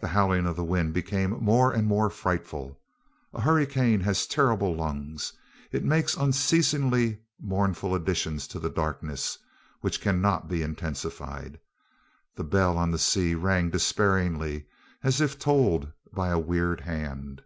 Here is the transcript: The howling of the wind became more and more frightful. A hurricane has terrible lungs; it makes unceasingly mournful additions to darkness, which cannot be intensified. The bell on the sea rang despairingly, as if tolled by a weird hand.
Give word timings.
The 0.00 0.06
howling 0.06 0.46
of 0.46 0.54
the 0.54 0.62
wind 0.62 0.92
became 0.94 1.30
more 1.42 1.72
and 1.72 1.84
more 1.84 2.08
frightful. 2.08 2.78
A 3.34 3.40
hurricane 3.40 3.98
has 4.02 4.24
terrible 4.28 4.76
lungs; 4.76 5.32
it 5.72 5.82
makes 5.84 6.16
unceasingly 6.16 7.18
mournful 7.40 7.96
additions 7.96 8.46
to 8.46 8.60
darkness, 8.68 9.38
which 9.80 10.00
cannot 10.00 10.46
be 10.46 10.62
intensified. 10.62 11.58
The 12.36 12.44
bell 12.44 12.78
on 12.78 12.92
the 12.92 12.98
sea 13.00 13.34
rang 13.34 13.70
despairingly, 13.70 14.66
as 15.02 15.20
if 15.20 15.36
tolled 15.36 15.90
by 16.14 16.28
a 16.28 16.38
weird 16.38 16.82
hand. 16.82 17.42